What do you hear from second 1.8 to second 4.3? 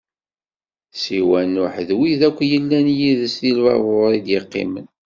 d wid akk yellan yid-s di lbabuṛ i